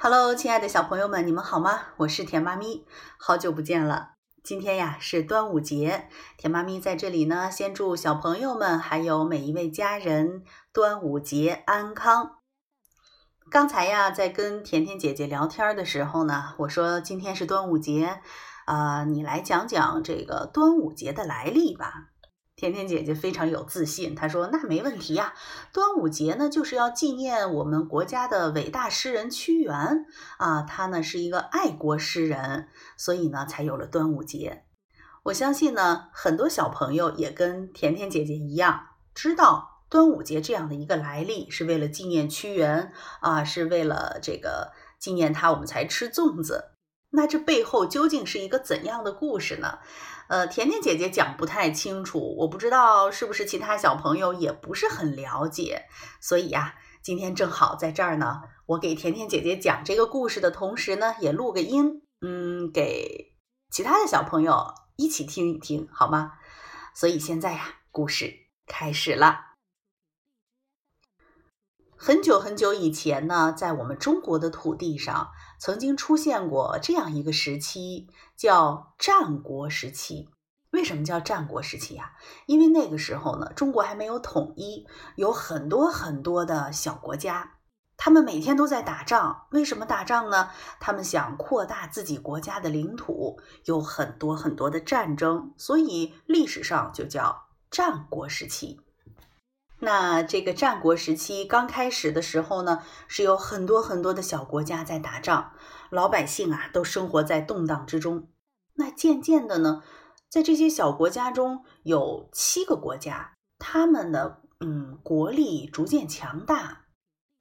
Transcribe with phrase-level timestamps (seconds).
[0.00, 1.80] Hello，亲爱的小朋友们，你们好吗？
[1.96, 2.86] 我是甜妈咪，
[3.18, 4.10] 好久不见了。
[4.44, 12.36] 今天呀是端午节，甜妈咪在这里呢，先祝小朋友们还有每一位家人端午节安康。
[13.50, 18.20] 刚才呀在跟甜甜姐姐聊天的时候呢，我说今天是端午节，
[18.66, 22.10] 啊，你来讲讲这个端午节的来历吧。
[22.58, 25.32] 甜甜姐姐非常有自信，她说：“那没问题呀，
[25.72, 30.04] 端午节呢就是要纪念我们国家的伟大诗人屈原
[30.38, 32.66] 啊，他呢是一个爱国诗人，
[32.96, 34.64] 所以呢才有了端午节。
[35.22, 38.80] 我相信呢，很多小朋友也跟甜甜姐姐一样，
[39.14, 46.72] 知道端午节这样的一个来历，是为了纪念屈原啊，是为了这个纪念他，我们才吃粽子。
[47.10, 49.78] 那这背后究竟是一个怎样的故事呢？”
[50.28, 55.86] 呃，甜甜姐姐讲不太清楚，我不知道是不是其他小朋友也不是很了解，
[56.20, 63.34] 所以呀，今天正好在这儿呢，我给甜甜姐姐讲这个故事的同时呢，也录个音，嗯，给
[63.70, 66.32] 其他的小朋友一起听一听，好吗？
[66.94, 68.34] 所以现在呀，故事
[68.66, 69.46] 开始了。
[71.96, 78.08] 很久很久以前呢，在我们中国的土地上，曾经出现过这样一个时期。
[78.36, 80.28] 叫战国时期，
[80.70, 82.12] 为什么叫战国时期呀？
[82.46, 87.54] 因为那个时候呢，中国还没有统一，有很多很多的小国家，
[87.96, 89.48] 他们每天都在打仗。
[89.50, 90.50] 为什么打仗呢？
[90.78, 98.80] 他们想扩大自己国家的领土，有很多很多的战争，所以历史上就叫战国时期。
[99.80, 105.52] 那这个战国时期刚开始的时候呢，是有很多很多的小国家在打仗，
[105.90, 108.28] 老百姓啊都生活在动荡之中。
[108.74, 109.82] 那渐渐的呢，
[110.28, 116.86] 在这些小国家中有七个国家，他们的嗯国力逐渐强大，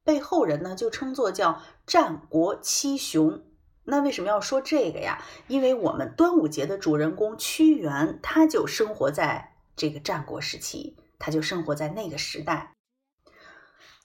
[0.04, 3.44] 被后人呢就称作叫战国七雄。
[3.86, 5.24] 那为什么要说这个呀？
[5.48, 10.98] 因为我们端午节的主人公屈原，他就生活在这个战国时期。
[11.20, 12.76] 他就生活在那个时代，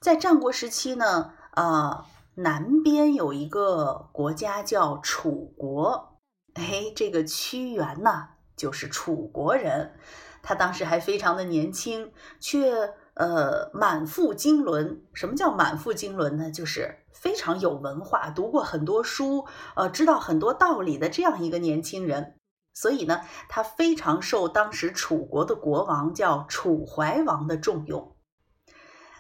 [0.01, 6.19] 在战国时期呢，啊，南边有一个国家叫楚国，
[6.55, 9.99] 哎，这个屈原呢就是楚国人，
[10.43, 15.03] 他当时还非常的年轻，却呃满腹经纶。
[15.13, 16.51] 什么叫满腹经纶呢？
[16.51, 19.47] 就是非常有文化，读过很多书，
[19.77, 22.39] 呃，知道很多道理的这样一个年轻人。
[22.75, 28.17] 所以呢，他非常受当时楚国的国王叫楚怀王的重用。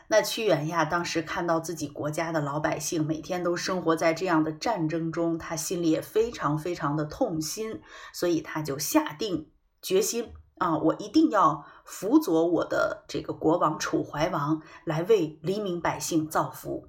[0.09, 7.83] 那屈原呀，当时看到自己国家的老百姓每天都生活在这样的战争中，他心里也非常非常的痛心，
[8.13, 16.89] 所以他就下定决心啊，我一定要辅佐我的这个国王楚怀王，来为黎民百姓造福。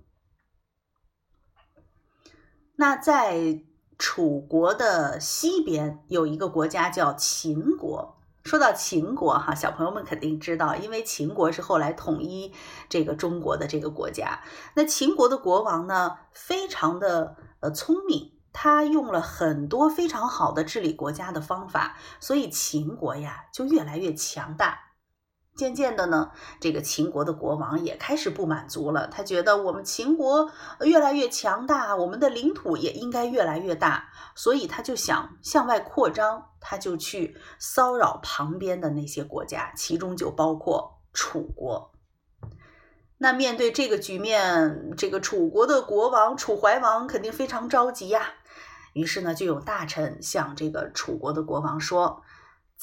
[2.75, 3.65] 那在。
[4.05, 8.17] 楚国的西边有一个国家叫秦国。
[8.43, 12.53] 说到秦国，哈，小朋友们肯定知道，因为秦国是后来统一
[12.89, 14.41] 这个中国的这个国家。
[14.75, 24.79] 那秦国的国王呢，非常的呃聪明，他用了很多非常好的治理国家的方法，所以秦国呀就越来越强大。
[25.55, 29.07] 渐渐的呢，这个秦国的国王也开始不满足了。
[29.07, 36.49] 他觉得我们秦国越来越强大，我们的领土也应该越来越大，所以他就想向外扩张。
[36.65, 41.91] 他就去骚扰旁边的那些国家，其中就包括楚国。
[43.17, 48.31] 那面对这个局面，这个楚国的国王楚怀王肯定非常着急呀。
[48.93, 52.23] 于是呢，就有大臣向这个楚国的国王说。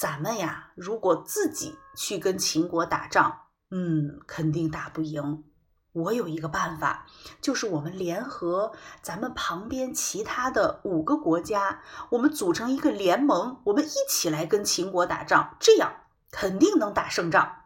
[0.00, 5.44] 咱们呀，如果自己去跟秦国打仗，嗯，肯定打不赢。
[5.92, 7.04] 我有一个办法，
[7.42, 8.72] 就是我们联合
[9.02, 15.92] 咱们旁边其他的五个国家，我们组成一个联盟，我们一起来跟秦国打仗，这样
[16.30, 17.59] 肯定能打胜仗。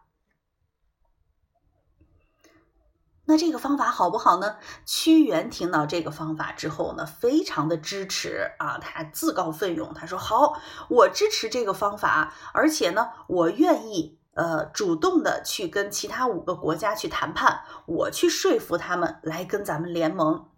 [3.27, 4.57] 那这个方法好不好呢？
[4.85, 10.61] 屈原听到这个方法之后呢，非常的支持啊，他自告奋勇，他说：“好，
[10.91, 20.51] 我支持这个方法，而且呢，我愿意呃主动的去跟其他五个国家去谈判，我去说服他们来跟咱们联盟。”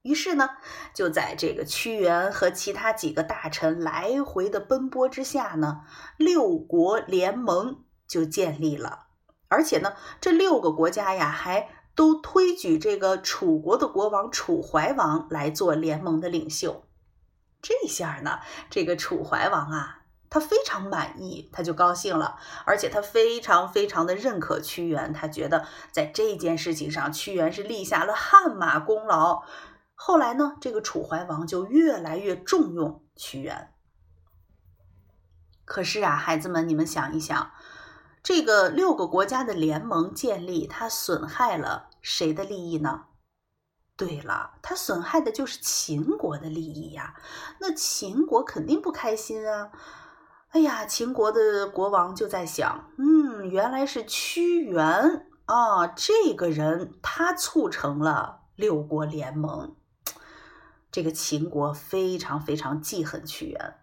[0.00, 0.48] 于是呢，
[0.94, 5.82] 就在这个屈原和其他几个大臣来回的奔波之下呢，
[6.16, 9.08] 六国联盟就建立了，
[9.48, 11.68] 而且呢，这六个国家呀还。
[11.94, 16.84] 都推举这个楚国的国王楚怀王来做联盟的领袖，
[17.60, 18.40] 这下呢，
[18.70, 29.42] 这个楚怀王啊，他非常满意，他就高兴了，而且他非常非常的认可屈原，他觉得在这件事情上，屈原是立下了汗马功劳。
[29.94, 33.74] 后来呢，这个楚怀王就越来越重用屈原。
[35.66, 37.50] 可是啊，孩子们，你们想一想，
[38.22, 43.06] 这个六个国家的联盟建立，它损害了谁的利益呢？
[43.96, 47.14] 对了，它损害的就是秦国的利益呀。
[47.60, 49.72] 那秦国肯定不开心啊。
[50.50, 59.76] 哎呀，秦国的国王就在想，嗯，原来是屈原啊，这个人他促成了六国联盟。
[60.90, 63.79] 这个秦国非常非常记恨屈原。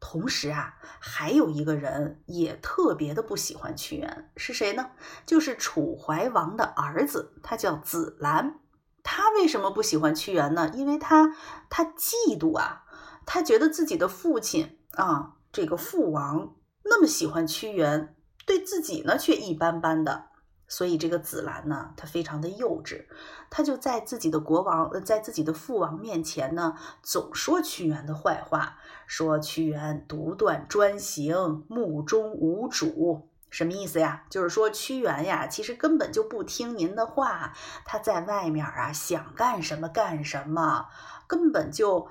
[0.00, 4.90] 同时啊，还有一个人也特别的不喜欢屈原，是谁呢？
[5.26, 8.60] 就是楚怀王的儿子，他叫子兰。
[9.02, 10.70] 他为什么不喜欢屈原呢？
[10.74, 11.34] 因为他
[11.68, 12.84] 他嫉妒啊，
[13.26, 16.54] 他觉得自己的父亲啊，这个父王
[16.84, 18.14] 那么喜欢屈原，
[18.46, 20.27] 对自己呢却一般般的。
[20.68, 23.06] 所以这个子兰呢，他非常的幼稚，
[23.48, 28.76] 他就在自己的国王，呃，在自己的父王面前呢，总说屈原的坏话，
[29.06, 34.26] 说屈原独断专行，目中无主，什么意思呀？
[34.28, 37.54] 就是说屈原呀，其实根本就不听您的话，
[37.86, 40.88] 他在外面啊，想干什么干什么，
[41.26, 42.08] 根本就，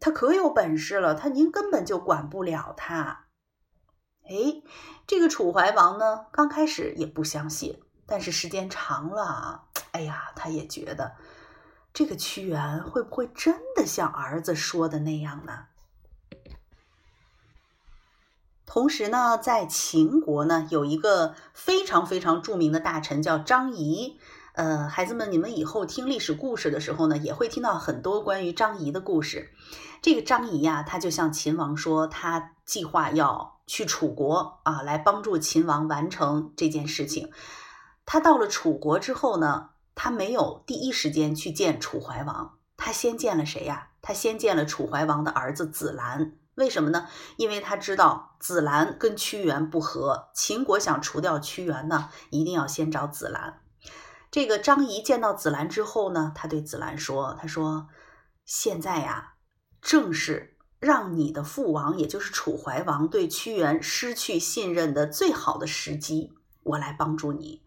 [0.00, 3.26] 他可有本事了，他您根本就管不了他。
[4.30, 4.62] 哎，
[5.06, 7.82] 这个楚怀王呢，刚开始也不相信。
[8.08, 11.12] 但是时间长了，哎呀，他也觉得
[11.92, 15.66] 这个屈原会不会真的像儿子说的那样呢？
[18.64, 24.18] 同时呢，在秦国呢，有一个非常非常著名的大臣叫张仪。
[24.54, 29.52] 呃，孩子们，你们以后听历史故事的时候呢，也会听到很多关于张仪的故事。
[30.02, 37.30] 这个张仪呀，他就向秦王说，他计划要去楚国啊，来帮助秦王完成这件事情。
[38.10, 43.90] 他到了楚国之后呢，他没有第一时间去见楚怀王，他先见了谁呀？
[44.00, 46.32] 他先见了楚怀王的儿子子兰。
[46.54, 47.06] 为什么呢？
[47.36, 53.60] 因为他知道子兰跟屈原不和，秦国想除掉屈原呢，一定要先找子兰。
[54.30, 57.88] 这个张仪见到子兰之后呢，他对子兰说：“他说，
[58.46, 59.34] 现在呀，
[59.82, 66.32] 正是让你的父王，也就是楚怀王对屈原失去信任的最好的时机，
[66.62, 67.62] 我来帮助你。”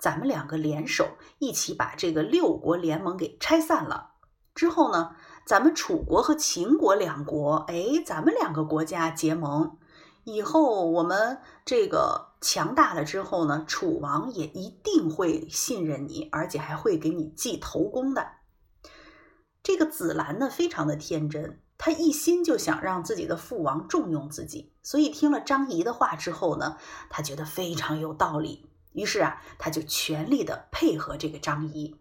[0.00, 4.14] 咱们两个联手，一起把这个六国联盟给拆散了。
[4.54, 5.14] 之后呢，
[5.46, 9.76] 咱们楚国和秦国两国，哎，咱们两个国家结盟。
[10.24, 18.26] 以后我们这个强大了之后呢，楚王也一定会信任你，而且还会给你记头功的。
[19.62, 26.76] 这个子兰呢，非常的天真，他一心就想让自己的父王重用自己，所以听了张仪的话之后呢，
[27.10, 28.69] 他觉得非常有道理。
[28.92, 31.96] 于是啊，他就全力的配合这个张仪。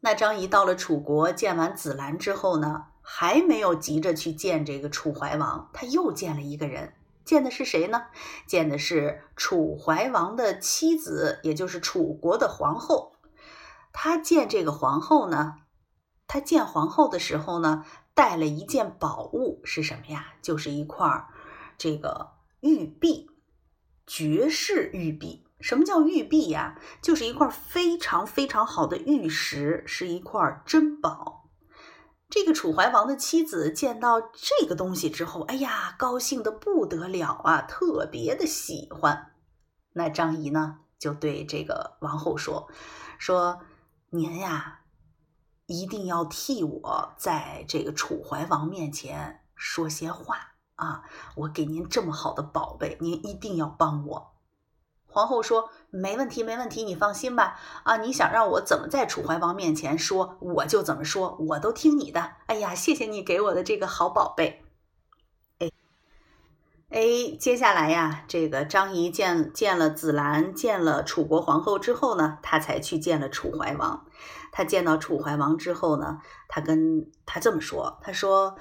[0.00, 8.06] 那张仪到了楚国，见完子兰之后呢，还没有急着去见这个楚怀王，他又见了一个人，见的是谁呢？
[8.46, 13.12] 见的是楚怀王的妻子，也就是楚国的皇后。
[13.92, 15.56] 他见这个皇后呢，
[16.26, 17.84] 他见皇后的时候呢，
[18.14, 20.32] 带了一件宝物，是什么呀？
[20.40, 21.26] 就是一块
[21.76, 23.28] 这个玉璧。
[24.12, 26.76] 绝世玉璧，什么叫玉璧呀？
[27.00, 31.48] 就是一块非常非常好的玉石，是一块珍宝。
[32.28, 39.30] 这个楚怀王的妻子见到这个东西之后，哎呀，高兴的不得了啊，特别的喜欢。
[39.92, 42.68] 那张仪呢，就对这个王后说
[43.16, 43.60] ：“说
[44.10, 44.80] 您呀，
[45.66, 50.48] 一定要替我在这个楚怀王面前说些话。”
[50.80, 51.02] 啊！
[51.36, 54.32] 我给您这么好的宝贝，您一定要帮我。
[55.12, 57.58] 皇后说：“没问题，没问题，你放心吧。
[57.82, 62.32] 啊，你想让我怎么在楚怀王面前说，我就怎么说，我都听你的。
[62.46, 64.64] 哎呀，谢谢你给我的这个好宝贝。”
[65.58, 65.70] 哎
[66.90, 74.06] 哎，接下来呀，这个张仪见见了紫兰，见了楚国皇后之后呢，他才去见了楚怀王。
[74.52, 78.56] 他见到楚怀王之后呢，他跟他这么说：“他说。”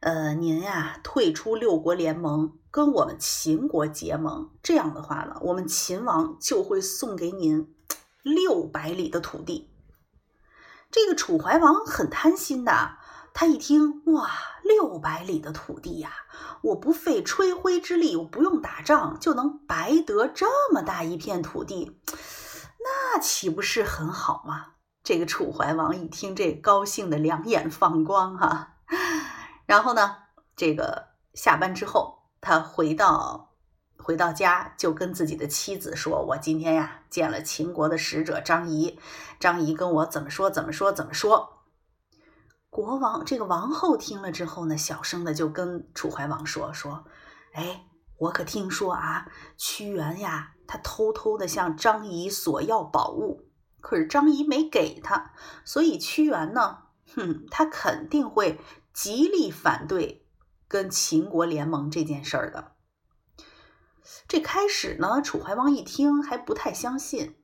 [0.00, 7.74] 呃，您呀，退出六国联盟，跟我们秦国结盟，这样的话呢，我们秦王就会送给您
[8.22, 9.72] 六百里的土地。
[10.90, 12.98] 这个楚怀王很贪心的，
[13.32, 14.30] 他一听，哇，
[14.62, 16.12] 六百里的土地呀，
[16.62, 21.98] 我不费吹灰之力，我不用打仗就能白得这么大一片土地，
[22.78, 24.74] 那岂不是很好吗？
[25.02, 28.75] 这个楚怀王一听，这高兴的两眼放光哈。
[29.66, 30.16] 然后呢，
[30.56, 33.52] 这个下班之后，他回到
[33.98, 38.98] 回到家就跟自己的妻子说：“我今天呀见了秦国的使者张仪，
[39.40, 41.64] 张仪跟我怎么说怎么说怎么说。”
[42.70, 47.04] 国王这个王后听了之后呢，小声的就跟楚怀王说：“说，
[47.52, 47.86] 哎，
[48.18, 53.48] 我可听说啊，屈原呀，他偷偷的向张仪索要宝物，
[53.80, 55.32] 可是张仪没给他，
[55.64, 56.78] 所以屈原呢，
[57.14, 58.60] 哼，他肯定会
[58.96, 60.26] 极力反对
[60.66, 62.72] 跟秦国联盟这件事儿的。”
[64.26, 67.36] 这开始呢，楚怀王一听还不太相信。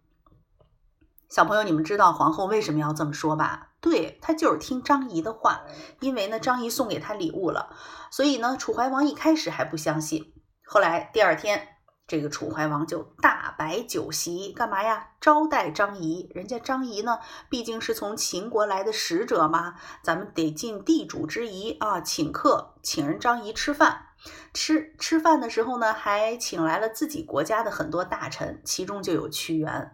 [1.28, 3.74] 小朋友，你们知道皇后为什么要这么说吧？
[3.82, 5.66] 对，她就是听张仪的话，
[6.00, 7.76] 因为呢，张仪送给她礼物了，
[8.10, 10.32] 所以呢，楚怀王一开始还不相信。
[10.64, 11.71] 后来第二天，
[12.12, 15.12] 这个楚怀王就大摆酒席，干嘛呀？
[15.18, 16.30] 招待张仪。
[16.34, 24.08] 人家张仪呢，毕竟是从秦国来的使者嘛，咱们得尽地主之谊啊，请客，请人张仪吃饭。
[24.52, 29.90] 吃吃饭的时候呢，还请来了自己国家的很多大臣，其中就有屈原。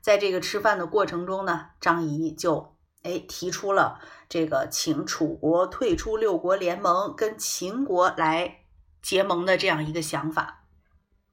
[0.00, 2.74] 在这个吃饭的过程中呢，张仪就
[3.04, 8.56] 哎提出了这个请楚国退出六国联盟，跟秦国来
[9.00, 10.56] 结盟的这样一个想法。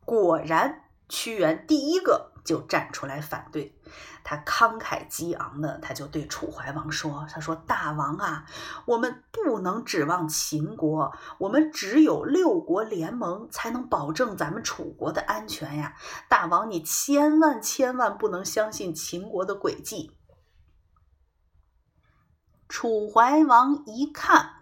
[0.07, 2.31] 果然，屈原第一个。
[2.47, 3.77] 就站出来反对，
[4.23, 8.45] 他慷慨激昂的，他就对楚怀王说：“他说大王啊，
[8.85, 15.97] 我们不能指望秦国，我们只有六国联盟才能保证咱们楚国的安全呀！
[16.29, 20.13] 大王，你千万千万不能相信秦国的诡计。”
[22.69, 24.56] 楚怀王一看。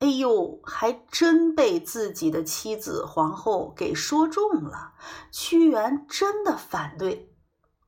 [0.00, 4.94] 哎呦，还真被自己的妻子皇后给说中了。
[5.32, 7.34] 屈原真的反对，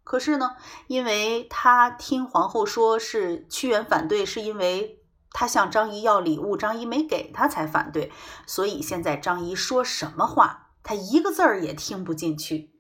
[0.03, 0.57] 可是呢，
[0.89, 8.11] 因为他听皇后说是屈原反对，是因为他向张仪要礼物，张仪没给他才反对，
[8.45, 12.75] 所以现在张仪说什么话，他一个字儿也听不进去。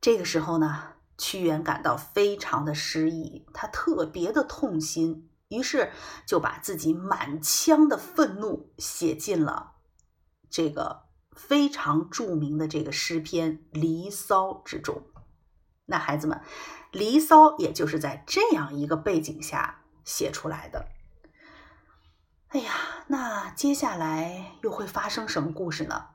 [0.00, 5.30] 这个时候呢，屈原感到非常的失意，他特别的痛心。
[5.48, 5.92] 于是
[6.26, 9.76] 就把自己满腔的愤怒写进了
[10.50, 15.02] 这个非常著名的这个诗篇《离骚》之中。
[15.86, 16.38] 那孩子们，
[16.92, 20.88] 《离骚》也就是在这样一个背景下写出来的。
[22.48, 22.72] 哎呀，
[23.06, 26.10] 那接下来又会发生什么故事呢？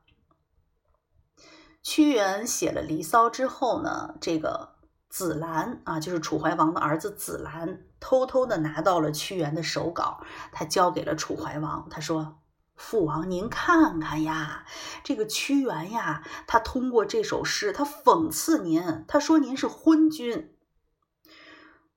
[1.82, 4.73] 屈原写了《离骚》之后呢，这个。
[5.14, 11.88] 子兰啊，就是楚怀王的儿子子兰，偷偷的拿到了屈原的手稿，他交给了楚怀王。
[11.92, 12.40] 他说
[12.76, 14.66] ：“父王，您看看呀，
[15.04, 20.58] 这个屈原呀，他通过这首诗，他讽刺您，他说您是昏君。”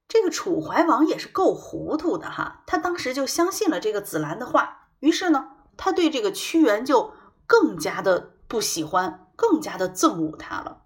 [0.06, 7.14] 这个楚怀王也是够糊涂的哈，他当时就相信了这个子兰的话，于是呢，他对这个屈原就
[7.46, 10.82] 更加的不喜欢，更加的憎恶他了。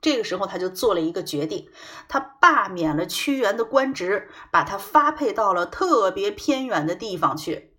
[0.00, 1.70] 这个时候，他就做了一个决定，
[2.08, 7.76] 他罢免了屈原的官职，把他发配到了特别偏远的地方去。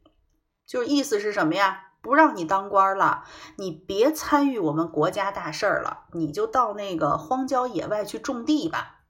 [0.68, 1.86] 就是意思是什么呀？
[2.02, 3.26] 不让你当官了，
[3.58, 9.02] 你别参与我们国家大事儿了，你就到那个荒郊野外去种地吧。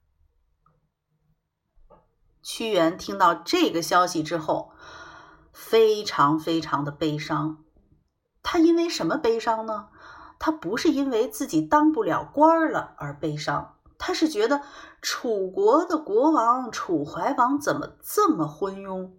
[2.42, 4.72] 屈原听到这个消息之后，
[5.54, 7.64] 非常非常的悲伤。
[8.42, 9.90] 他因为什么悲伤呢？
[10.40, 14.62] 他不是因为自己当不了官了而悲伤，他是觉得
[15.02, 19.12] 楚国的国王楚怀王怎么这么昏庸？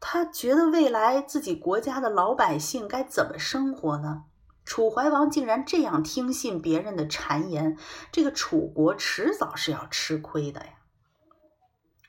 [0.00, 4.24] 他觉得未来自己国家的老百姓该怎么生活呢？
[4.64, 7.76] 楚怀王竟然这样听信别人的谗言，
[8.10, 10.72] 这个楚国迟早是要吃亏的呀！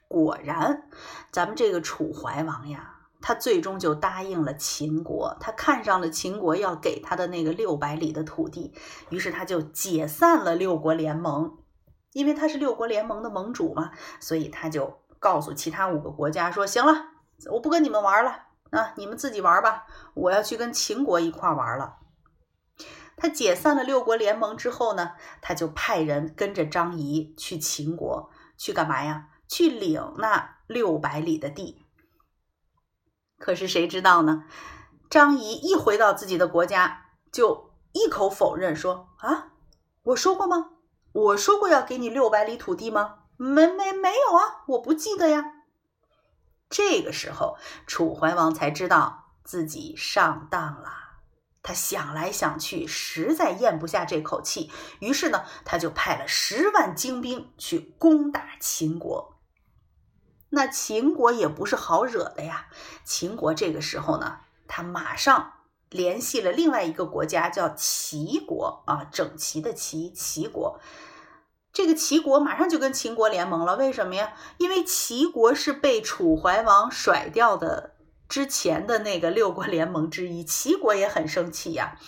[0.08, 0.90] 果然，
[1.32, 2.95] 咱们这个楚怀王呀。
[3.28, 8.72] 他最终就答应了秦国，他看上了秦国要给他的那个六百里的土地，
[9.10, 11.58] 于是他就解散了六国联盟，
[12.14, 13.90] 因为他是六国联盟的盟主嘛，
[14.20, 16.94] 所以他就告诉其他五个国家说：“行了，
[17.52, 21.96] 我不跟你们玩了，啊，你们自己玩吧，我要去跟秦国一块玩了。”
[23.18, 29.30] 他解散了六国联盟之后呢，他就派人跟着张仪去秦国去干嘛呀？
[29.48, 31.85] 去领那六百里的地。
[33.38, 34.46] 可是谁知道呢？
[35.10, 39.50] 张仪一回到自己的国家，就一口否认说：“啊，
[40.04, 40.72] 我说过吗？
[41.12, 43.20] 我说过要给你六百里土地吗？
[43.38, 45.44] 没没没有啊，我不记得呀。”
[46.70, 50.92] 这个时候，楚怀王才知道自己上当了。
[51.62, 59.35] 他想来想去，实在咽不下这口气，于是呢，他就派了十万精兵去攻打秦国。
[60.50, 62.68] 那秦国也不是好惹的呀。
[63.04, 64.38] 秦国这个时候呢，
[64.68, 65.54] 他马上
[65.90, 70.80] 联系了另外一个国家，叫齐国啊，整齐的齐，齐国。
[71.74, 74.34] 这个齐国马上就跟秦国联盟了，为什么呀？
[74.58, 77.96] 因为齐国是被楚怀王甩掉的
[78.30, 82.00] 之前的那个六国联盟之一，齐国也很生气呀。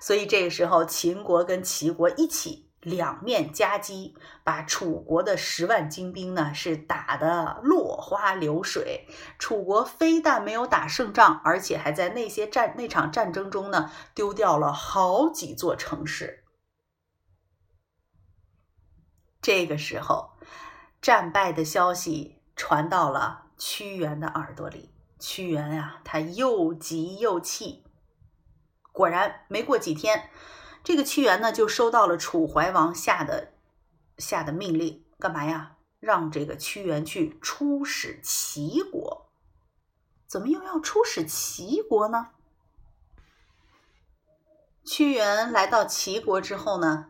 [0.00, 9.06] 所以这个时候，秦国跟齐国一起两面夹击，把楚国的十万精兵呢是打得落花流水。
[9.38, 16.44] 楚国非但没有打胜仗，而且还在那些战那场战争中呢丢掉了好几座城市。
[19.40, 20.32] 这个时候，
[21.00, 24.94] 战败的消息传到了屈原的耳朵里。
[25.18, 27.84] 屈原呀，他又急又气。
[28.92, 30.30] 果然，没过几天，
[30.84, 33.52] 这个屈原呢，就收到了楚怀王下的
[34.18, 35.76] 下的命令，干嘛呀？
[36.00, 39.30] 让这个屈原去出使齐国。
[40.26, 42.30] 怎么又要出使齐国呢？
[44.84, 47.06] 屈原来到齐国之后呢？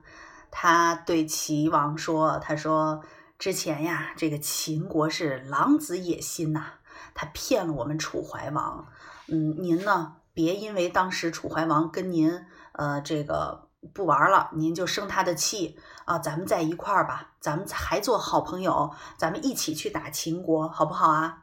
[0.50, 3.02] 他对齐王说：“他说
[3.38, 6.75] 之前呀，这个秦国是狼子野心呐，
[7.14, 8.87] 他骗了我们楚怀王。
[9.29, 16.19] 嗯，您呢，别因为当时楚怀王跟您呃这个不玩了，您就生他的气啊。
[16.19, 21.43] 咱们在一块儿吧，咱们还做好朋友，咱们一起去打秦国，好不好啊？”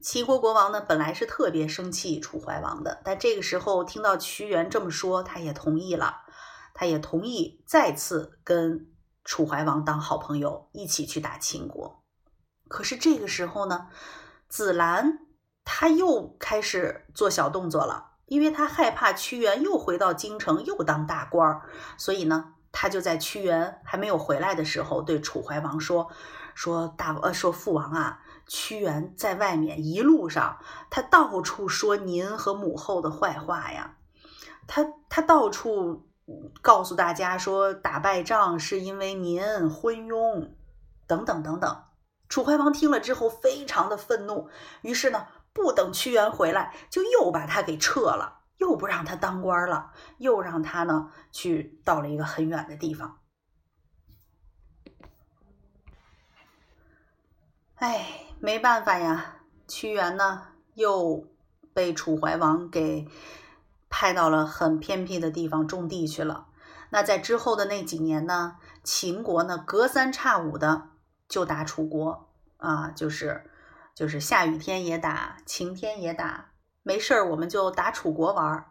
[0.00, 6.22] 齐国国王呢，本来是特别生气楚怀王的，但这个时候听到屈原这么说，他也同意了。
[6.72, 8.86] 他也同意再次跟
[9.24, 12.04] 楚怀王当好朋友，一起去打秦国。
[12.68, 13.88] 可是这个时候呢，
[14.48, 15.26] 子兰
[15.64, 21.62] 他又开始做小动作了，因为他害怕屈原又回到京城又当大官儿，
[21.96, 26.10] 所以呢，他就在屈原还没有回来的时候，对楚怀王说
[26.54, 30.58] ：“说大呃，说父王啊，屈原在外面一路上，
[30.90, 33.96] 他到处说您和母后的坏话呀，
[34.66, 36.04] 他他到处。”
[36.60, 40.50] 告诉大家说打败仗是因为您昏庸，
[41.06, 41.84] 等等等等。
[42.28, 44.50] 楚怀王听了之后非常的愤怒，
[44.82, 45.26] 于是呢，
[45.58, 53.18] 不等屈原回来，就又把他给撤了，又不让他当官了，又让他呢去到了一个很远的地方。
[57.74, 61.26] 哎，没办法呀，屈原呢又
[61.74, 63.08] 被楚怀王给。
[63.90, 66.48] 派到了很偏僻的地方种地去了。
[66.90, 70.90] 那在之后的那几年呢，秦国呢隔三差五的
[71.26, 73.50] 就打楚国啊，就是
[73.98, 76.52] 就是下雨天也打，晴天也打，
[76.84, 78.70] 没事儿我们就打楚国玩儿。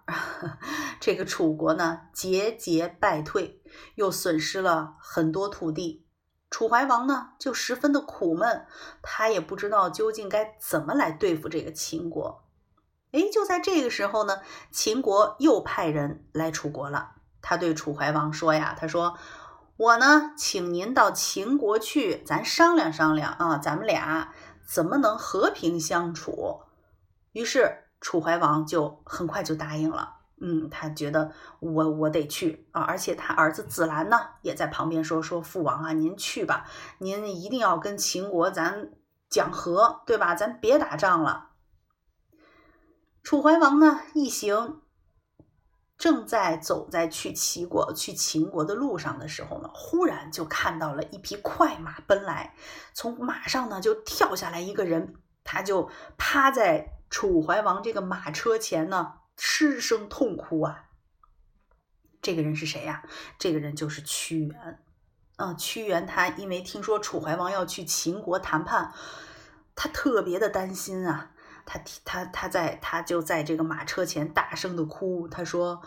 [1.01, 3.61] 这个楚国呢节节败退，
[3.95, 6.07] 又损失了很多土地。
[6.49, 8.67] 楚怀王呢就十分的苦闷，
[9.01, 12.45] 他也不知道究竟该怎么来对付这个秦国。
[13.11, 14.39] 哎，就在这个时候呢，
[14.71, 17.15] 秦国又派人来楚国了。
[17.41, 19.17] 他对楚怀王说呀：“他说，
[19.75, 24.33] 我呢，请您到秦国去，咱商量商量啊，咱们俩
[24.67, 26.61] 怎么能和平相处？”
[27.31, 30.15] 于是楚怀王就很快就答应了。
[30.39, 36.67] 嗯，他觉得我我得去啊，而且他儿子子兰呢也在旁边说：“说父王啊，您去吧，
[36.99, 38.91] 您一定要跟秦国咱
[39.29, 40.35] 讲和，对吧？
[40.35, 41.51] 咱别打仗了。”
[43.23, 44.81] 楚怀王呢一行
[45.97, 52.53] 正在走在去齐国、去秦国的路上的时候呢，忽然就看到了一匹快马奔来，
[52.93, 60.83] 从马上呢就跳下来一个人，他就趴在楚怀王这个马车前呢，失声痛哭啊。
[62.21, 63.03] 这个人是谁呀？
[63.39, 64.79] 这个人就是屈原。
[65.37, 68.91] 嗯，屈原他因为听说楚怀王要去秦国谈判，
[69.75, 71.31] 他特别的担心啊。
[71.69, 75.81] 他他他在他就在这个马车前大声的哭，他说：“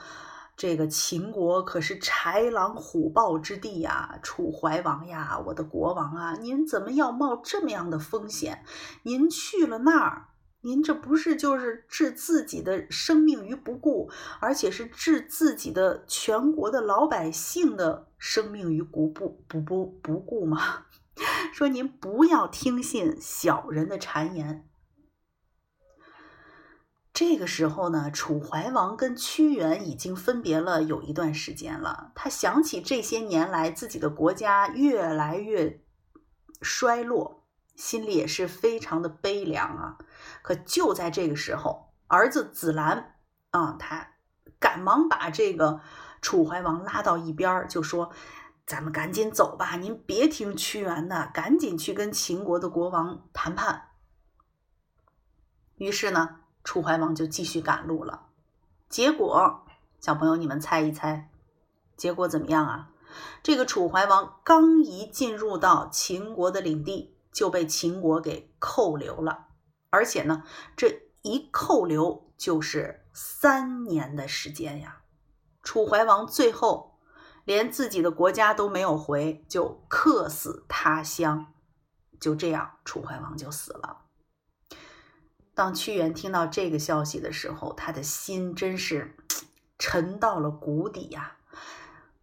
[0.55, 8.63] 这个秦国可是豺狼虎豹之地呀，楚怀王呀，我的国王啊，您怎么要冒这么样的风险？
[9.05, 10.27] 您去了那儿，
[10.61, 20.85] 您这不是就是置自己的生命于不顾，而且是置自己的全国的老百姓的生命于不不不不不顾吗？
[21.55, 24.67] 说您不要听信小人的谗言。”
[27.21, 32.13] 这个时候呢，楚怀王跟屈原已经分别了有一段时间了。
[32.15, 35.85] 他想起这些年来自己的国家越来越
[36.63, 37.45] 衰落，
[37.77, 39.99] 心里也是非常的悲凉啊。
[40.41, 43.17] 可就在这个时候，儿子子兰
[43.51, 44.13] 啊，他
[44.59, 45.83] 赶忙把这个
[46.23, 48.13] 楚怀王拉到一边就说
[48.65, 53.89] ：“咱们赶紧走吧，您别听屈原的，赶紧去跟秦国的国王谈判。”
[55.77, 56.39] 于是呢。
[56.65, 58.27] 楚怀王就继续赶路了。
[58.89, 59.65] 结果，
[60.01, 61.31] 小朋友你们猜一猜，
[61.97, 62.91] 结果怎么样啊？
[63.43, 69.47] 这个楚怀王刚一进入到秦国的领地，就被秦国给扣留了，
[69.91, 70.45] 而且呢，
[70.77, 75.03] 这一扣留就是三年的时间呀。
[75.63, 76.99] 楚怀王最后
[77.45, 81.53] 连自己的国家都没有回，就客死他乡。
[82.21, 84.00] 就这样，楚怀王就死了。
[85.55, 89.17] 当屈原听到这个消息的时候，他的心真是
[89.79, 91.37] 沉到了谷底呀。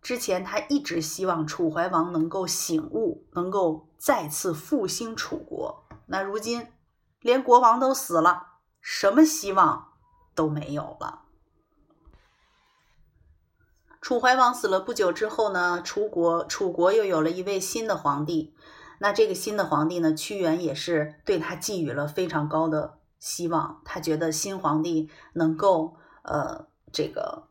[0.02, 5.84] 之前他一直希望楚怀王能够醒悟，能够再次复兴楚国。
[6.06, 6.68] 那如今
[7.20, 9.90] 连国王都死了，什么希望
[10.34, 11.24] 都没有了。
[14.00, 18.56] 楚怀王死了不久之后呢，楚国楚国又有了一位新的皇帝。
[19.00, 23.82] 那这个新的皇帝呢，屈原也是对他寄予了非常高的希望。
[23.86, 27.47] 他觉得新皇帝能够呃这个。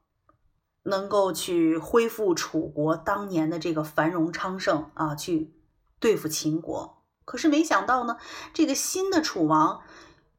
[0.88, 5.52] 能够去恢复楚国当年的这个繁荣昌盛啊，去
[5.98, 7.02] 对付秦国。
[7.24, 8.18] 可是没想到呢，
[8.55, 9.83] 这个新的楚王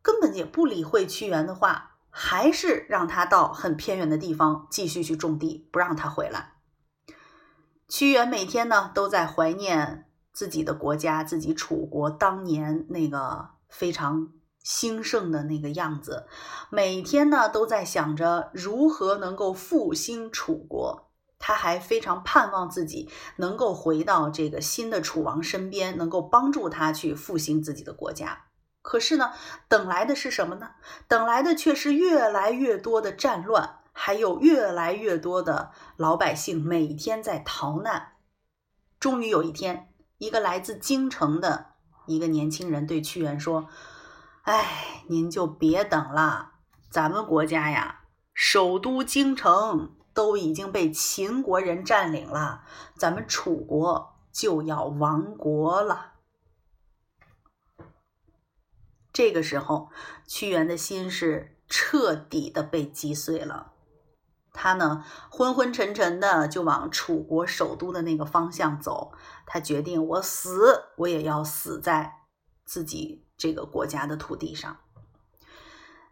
[0.02, 6.54] 根本也不理会屈原的话，还是让他到很偏远的地方继续去种地，不让他回来。
[7.90, 14.32] 屈原每天呢都在怀念自己的国家，自己楚国当年那个非常。
[14.68, 16.28] 兴盛的那个样子，
[16.70, 21.10] 每天呢都在想着如何能够复兴楚国。
[21.40, 28.48] 他还非常盼望自己能够回到这个新的楚王身边，能够帮助他去复兴自己的国家。
[28.82, 29.32] 可是呢，
[29.70, 30.72] 等来的是什么呢？
[31.08, 38.16] 等来的却是越来越多的战乱，还有越来越多的老百姓每天在逃难。
[39.00, 41.68] 终于有一天，一个来自京城的
[42.06, 43.70] 一个年轻人对屈原说。
[44.48, 46.54] 哎，您就别等了，
[46.90, 52.64] 咱们国家呀，首都京城都已经被秦国人占领了，
[52.96, 56.14] 咱们楚国就要亡国了。
[59.12, 59.90] 这个时候，
[60.26, 63.74] 屈原的心是彻底的被击碎了，
[64.54, 69.12] 他呢昏昏沉沉的就往楚国首都的那个方向走，
[69.46, 72.22] 他决定，我死我也要死在
[72.64, 73.27] 自己。
[73.38, 74.78] 这个国家的土地上，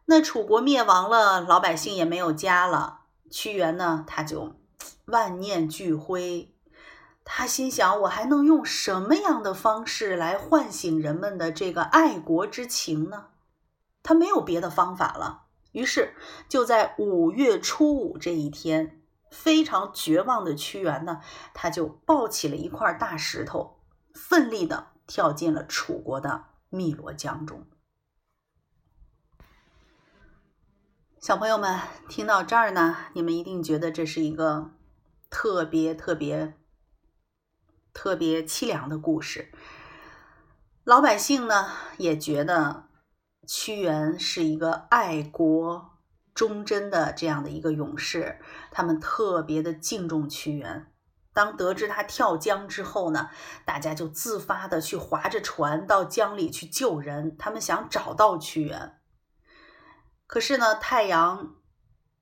[0.06, 3.02] 那楚国灭亡了，老百姓也没有家了。
[3.32, 4.56] 屈原呢，他就
[5.06, 6.56] 万念俱灰。
[7.24, 13.30] 他心想：我还能用什么样的方式来唤醒人们的这个爱国之情呢？
[14.04, 15.46] 他没有别的方法了。
[15.72, 16.14] 于是，
[16.48, 21.22] 就在五月初五这一天，非常绝望的屈原呢，
[21.56, 23.80] 他就抱起了一块大石头，
[24.14, 26.46] 奋力的跳进了楚国的。
[26.70, 27.66] 汨罗江中，
[31.22, 34.72] 小朋友们听到这儿呢，你们一定觉得这是一个
[35.30, 36.56] 特别特别
[37.94, 39.52] 特别凄凉的故事。
[40.84, 42.90] 老百姓呢也觉得
[43.48, 45.98] 屈原是一个爱国
[46.34, 50.92] 忠贞的这样的一个勇士，他们特别的敬重屈原。
[51.36, 53.30] 当得知他跳江之后呢，
[53.66, 57.36] 大家就自发的去划着船到江里去救人。
[57.38, 59.02] 他们想找到屈原，
[60.28, 61.56] 可是呢，太阳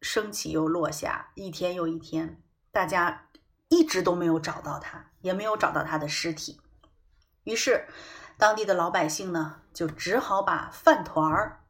[0.01, 3.29] 升起又落下，一天又一天，大家
[3.69, 6.59] 一直都没有找到他，也没有找到他的尸体。
[7.43, 7.87] 于是，
[8.39, 11.63] 当地的老百姓呢，就只好把饭团儿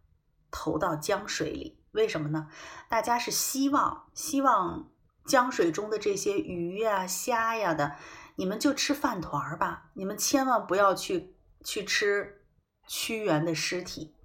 [0.50, 1.84] 投到江水里。
[1.92, 2.48] 为什么呢？
[2.88, 4.93] 大家是希望，希望。
[5.26, 7.96] 江水中的这些鱼呀、虾呀的，
[8.36, 12.46] 你们就吃饭团儿吧，你们千万不要去去吃
[12.88, 14.16] 屈原的尸体。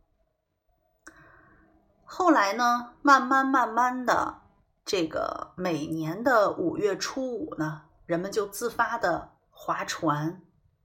[2.05, 4.43] 后来呢，慢慢慢慢的，
[4.85, 10.43] 这个每年的五月初五呢，人们就自发的划船、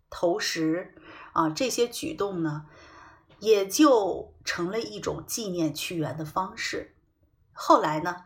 [0.10, 0.96] 投石
[1.32, 2.68] 啊，这些举动呢，
[3.40, 6.96] 也就成了一种纪念屈原的方式。
[7.52, 8.26] 后来呢？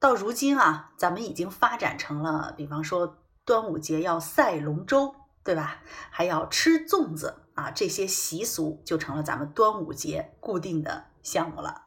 [0.00, 5.78] 到如今啊，咱们已经发展成了，比方说端午节要赛龙舟，对吧？
[6.10, 11.86] 还要吃粽子啊，这些习俗就成了咱们端午节固定的项目了。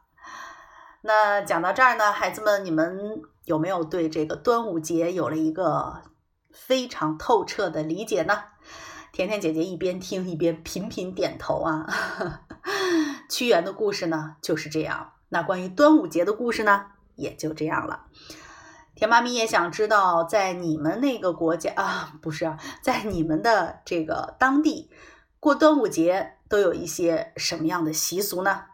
[1.00, 6.02] 那讲到这儿呢，孩子们，你们有没有对这个端午节有了一个
[6.52, 8.44] 非常透彻的理解呢？
[9.10, 11.86] 甜甜姐姐一边听一边频频点头啊。
[13.28, 15.14] 屈原的故事呢就是这样。
[15.30, 16.86] 那关于端午节的故事呢？
[17.16, 18.06] 也就这样了。
[18.94, 24.90] 田妈咪也想知道，在你们那个国家啊，不是在你们的这个当地
[25.40, 28.66] 过端午节都有一些什么样的习俗呢？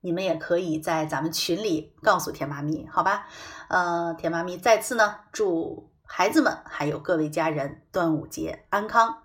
[0.00, 3.26] 你们也可以在咱们群里告诉田妈咪，好吧？
[3.68, 9.22] 呃，田妈咪再次呢祝孩子们还有各位家人端午节安康。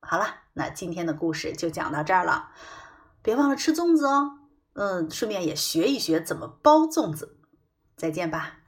[0.00, 2.50] 好了，那今天的故事就讲到这儿了，
[3.20, 4.45] 别忘了吃粽子哦。
[4.76, 7.38] 嗯，顺便也学一学怎么包粽子。
[7.96, 8.58] 再见吧。